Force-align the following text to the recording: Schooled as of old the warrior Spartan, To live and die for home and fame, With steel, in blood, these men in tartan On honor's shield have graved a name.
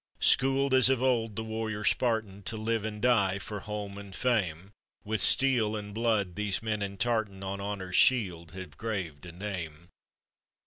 Schooled 0.21 0.73
as 0.73 0.89
of 0.89 1.03
old 1.03 1.35
the 1.35 1.43
warrior 1.43 1.83
Spartan, 1.83 2.41
To 2.45 2.57
live 2.57 2.83
and 2.83 2.99
die 2.99 3.37
for 3.37 3.59
home 3.59 3.99
and 3.99 4.15
fame, 4.15 4.71
With 5.03 5.21
steel, 5.21 5.75
in 5.75 5.93
blood, 5.93 6.33
these 6.35 6.63
men 6.63 6.81
in 6.81 6.97
tartan 6.97 7.43
On 7.43 7.61
honor's 7.61 7.97
shield 7.97 8.49
have 8.53 8.77
graved 8.79 9.27
a 9.27 9.31
name. 9.31 9.89